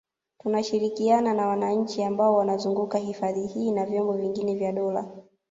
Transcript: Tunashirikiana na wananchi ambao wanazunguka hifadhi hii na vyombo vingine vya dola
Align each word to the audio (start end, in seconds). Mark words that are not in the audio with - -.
Tunashirikiana 0.39 1.33
na 1.33 1.47
wananchi 1.47 2.03
ambao 2.03 2.35
wanazunguka 2.35 2.97
hifadhi 2.97 3.47
hii 3.47 3.71
na 3.71 3.85
vyombo 3.85 4.13
vingine 4.13 4.55
vya 4.55 4.71
dola 4.71 5.05